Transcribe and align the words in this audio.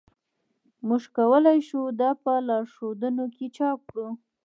موږ 0.87 1.03
کولی 1.17 1.57
شو 1.67 1.81
دا 2.01 2.09
په 2.23 2.33
لارښودونو 2.47 3.23
کې 3.35 3.45
چاپ 3.57 3.79
کړو 3.89 4.07